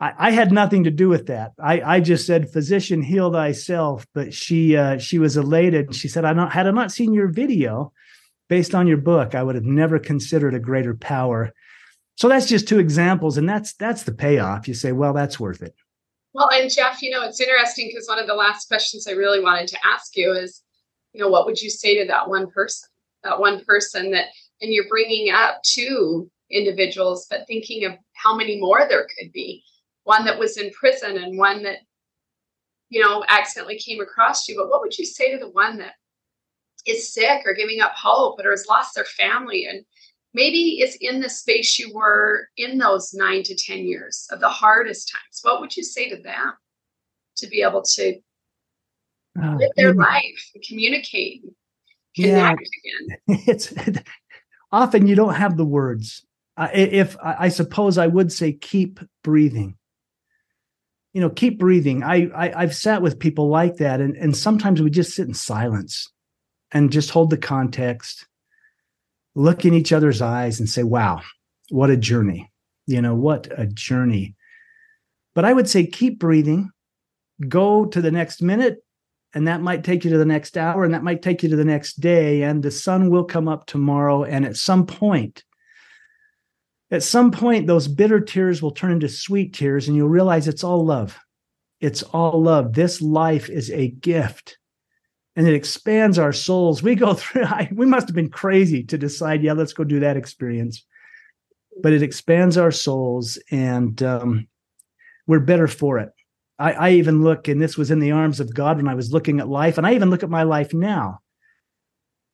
[0.00, 1.52] I, I, had nothing to do with that.
[1.62, 5.94] I, I just said, "Physician, heal thyself." But she uh, she was elated.
[5.94, 7.92] She said, "I not had I not seen your video,
[8.52, 11.54] based on your book, I would have never considered a greater power.
[12.16, 14.68] So that's just two examples, and that's that's the payoff.
[14.68, 15.74] You say, well, that's worth it.
[16.34, 19.40] Well, and Jeff, you know, it's interesting because one of the last questions I really
[19.40, 20.62] wanted to ask you is,
[21.12, 22.88] you know, what would you say to that one person,
[23.22, 24.26] that one person that,
[24.60, 29.62] and you're bringing up two individuals, but thinking of how many more there could be,
[30.04, 31.78] one that was in prison and one that,
[32.88, 34.56] you know, accidentally came across you.
[34.56, 35.94] But what would you say to the one that
[36.86, 39.84] is sick or giving up hope or has lost their family and
[40.34, 44.48] maybe is in the space you were in those nine to ten years of the
[44.48, 46.54] hardest times what would you say to them
[47.36, 48.18] to be able to
[49.40, 51.42] uh, live their life communicate
[52.16, 52.52] connect yeah.
[52.52, 53.72] again it's
[54.72, 56.24] often you don't have the words
[56.56, 59.76] uh, if i suppose i would say keep breathing
[61.12, 64.82] you know keep breathing I, I i've sat with people like that and and sometimes
[64.82, 66.12] we just sit in silence
[66.72, 68.26] and just hold the context,
[69.34, 71.20] look in each other's eyes and say, wow,
[71.70, 72.50] what a journey.
[72.86, 74.34] You know, what a journey.
[75.34, 76.70] But I would say keep breathing,
[77.48, 78.84] go to the next minute,
[79.34, 81.56] and that might take you to the next hour, and that might take you to
[81.56, 84.24] the next day, and the sun will come up tomorrow.
[84.24, 85.44] And at some point,
[86.90, 90.64] at some point, those bitter tears will turn into sweet tears, and you'll realize it's
[90.64, 91.18] all love.
[91.80, 92.74] It's all love.
[92.74, 94.58] This life is a gift
[95.34, 96.82] and it expands our souls.
[96.82, 100.00] We go through, I, we must have been crazy to decide, yeah, let's go do
[100.00, 100.84] that experience.
[101.82, 104.48] But it expands our souls and um,
[105.26, 106.12] we're better for it.
[106.62, 109.12] I, I even look, and this was in the arms of God when I was
[109.12, 111.18] looking at life, and I even look at my life now.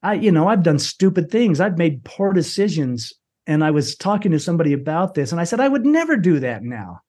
[0.03, 1.61] I, you know, I've done stupid things.
[1.61, 3.15] I've made poor decisions.
[3.47, 6.41] And I was talking to somebody about this, and I said, I would never do
[6.41, 7.01] that now.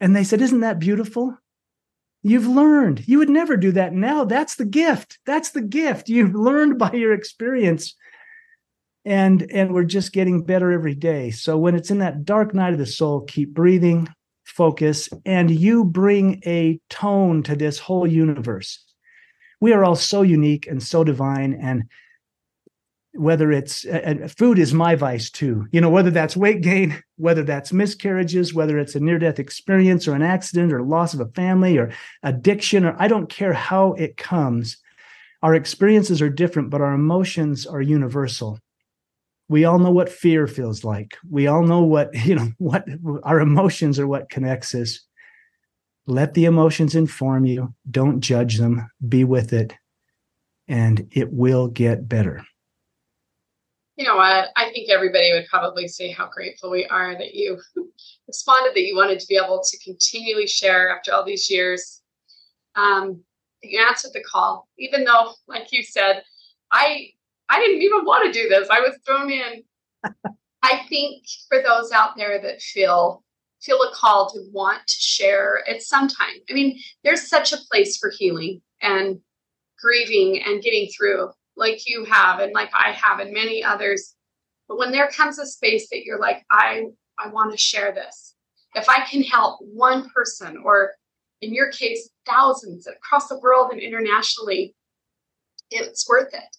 [0.00, 1.36] And they said, Isn't that beautiful?
[2.22, 3.08] You've learned.
[3.08, 4.24] You would never do that now.
[4.24, 5.18] That's the gift.
[5.26, 6.08] That's the gift.
[6.08, 7.96] You've learned by your experience.
[9.04, 11.32] And and we're just getting better every day.
[11.32, 14.08] So when it's in that dark night of the soul, keep breathing,
[14.50, 18.84] focus, and you bring a tone to this whole universe.
[19.60, 21.84] We are all so unique and so divine and
[23.12, 23.84] whether it's
[24.36, 28.78] food is my vice too you know whether that's weight gain whether that's miscarriages whether
[28.78, 31.90] it's a near death experience or an accident or loss of a family or
[32.22, 34.76] addiction or i don't care how it comes
[35.42, 38.60] our experiences are different but our emotions are universal
[39.50, 41.16] we all know what fear feels like.
[41.28, 42.86] We all know what you know what
[43.24, 45.00] our emotions are what connects us.
[46.06, 47.74] Let the emotions inform you.
[47.90, 48.88] Don't judge them.
[49.06, 49.74] Be with it
[50.68, 52.44] and it will get better.
[53.96, 54.48] You know what?
[54.56, 57.60] I think everybody would probably say how grateful we are that you
[58.28, 62.00] responded, that you wanted to be able to continually share after all these years.
[62.76, 63.22] Um,
[63.62, 66.22] you answered the call, even though, like you said,
[66.72, 67.10] I
[67.50, 68.68] I didn't even want to do this.
[68.70, 69.64] I was thrown in.
[70.62, 73.24] I think for those out there that feel
[73.60, 76.36] feel a call to want to share at some time.
[76.48, 79.20] I mean, there's such a place for healing and
[79.78, 84.14] grieving and getting through like you have and like I have and many others.
[84.68, 86.84] But when there comes a space that you're like, I
[87.18, 88.34] I want to share this.
[88.74, 90.92] If I can help one person or
[91.40, 94.74] in your case, thousands across the world and internationally,
[95.70, 96.56] it's worth it.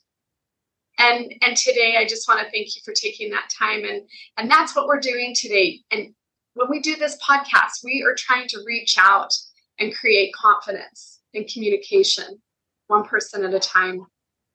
[0.98, 4.02] And and today I just want to thank you for taking that time and
[4.38, 5.80] and that's what we're doing today.
[5.92, 6.14] And
[6.54, 9.34] when we do this podcast, we are trying to reach out
[9.80, 12.42] and create confidence and communication
[12.88, 14.06] one person at a time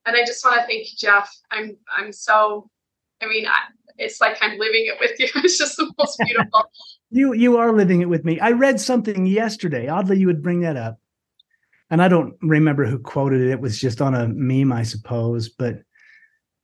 [0.07, 1.29] and I just want to thank you, Jeff.
[1.51, 2.69] I'm I'm so.
[3.21, 3.57] I mean, I,
[3.97, 5.27] it's like I'm living it with you.
[5.43, 6.63] It's just the most beautiful.
[7.11, 8.39] you you are living it with me.
[8.39, 9.87] I read something yesterday.
[9.89, 10.99] Oddly, you would bring that up,
[11.89, 13.51] and I don't remember who quoted it.
[13.51, 15.81] It was just on a meme, I suppose, but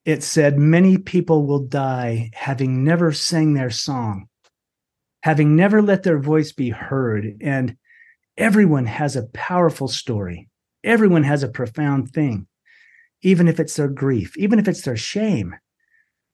[0.05, 4.27] it said many people will die having never sang their song
[5.23, 7.37] having never let their voice be heard.
[7.41, 7.77] And
[8.37, 10.49] everyone has a powerful story,
[10.83, 12.45] everyone has a profound thing,
[13.21, 15.55] even if it's their grief, even if it's their shame,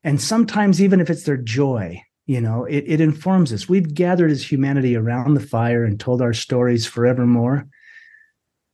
[0.03, 2.01] and sometimes even if it's their joy.
[2.25, 3.67] You know, it, it informs us.
[3.67, 7.65] We've gathered as humanity around the fire and told our stories forevermore.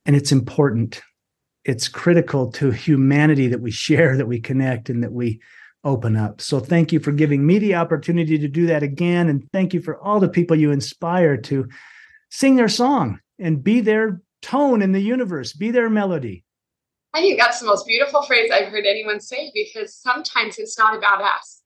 [0.04, 1.00] And it's important.
[1.66, 5.40] It's critical to humanity that we share, that we connect, and that we
[5.82, 6.40] open up.
[6.40, 9.28] So thank you for giving me the opportunity to do that again.
[9.28, 11.68] And thank you for all the people you inspire to
[12.30, 16.44] sing their song and be their tone in the universe, be their melody.
[17.14, 20.96] I think that's the most beautiful phrase I've heard anyone say because sometimes it's not
[20.96, 21.62] about us.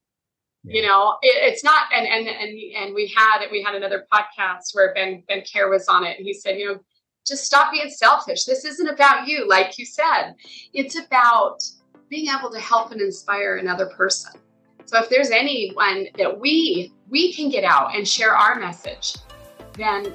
[0.65, 0.81] Yeah.
[0.81, 4.75] You know, it, it's not, and and and and we had we had another podcast
[4.75, 6.81] where Ben Ben Care was on it, and he said, you know,
[7.27, 8.45] just stop being selfish.
[8.45, 10.35] This isn't about you, like you said.
[10.73, 11.63] It's about
[12.09, 14.33] being able to help and inspire another person.
[14.87, 19.15] So if there's anyone that we we can get out and share our message,
[19.75, 20.13] then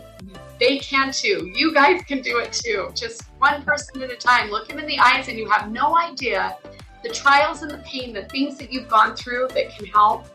[0.60, 1.52] they can too.
[1.56, 2.92] You guys can do it too.
[2.94, 4.50] Just one person at a time.
[4.50, 6.58] Look them in the eyes and you have no idea
[7.04, 10.26] the trials and the pain, the things that you've gone through that can help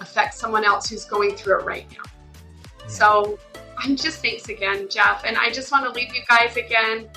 [0.00, 2.88] affect someone else who's going through it right now.
[2.88, 3.38] So
[3.82, 5.24] I'm just thanks again, Jeff.
[5.24, 7.08] And I just want to leave you guys again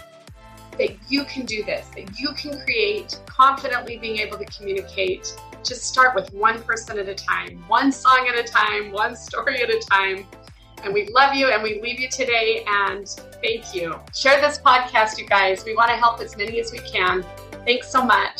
[0.78, 5.36] that you can do this, that you can create confidently being able to communicate.
[5.64, 9.62] Just start with one person at a time, one song at a time, one story
[9.62, 10.26] at a time.
[10.84, 12.64] And we love you and we leave you today.
[12.68, 13.08] And
[13.42, 14.00] thank you.
[14.16, 15.64] Share this podcast, you guys.
[15.66, 17.26] We want to help as many as we can.
[17.66, 18.40] Thanks so much.